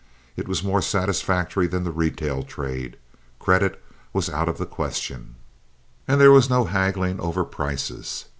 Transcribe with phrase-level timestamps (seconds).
[0.35, 2.97] It was more satisfactory than the retail trade;
[3.37, 3.79] credit
[4.13, 5.35] was out of the question,
[6.07, 8.25] and there was no haggling over prices.